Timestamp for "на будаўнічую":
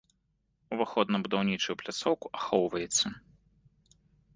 1.17-1.75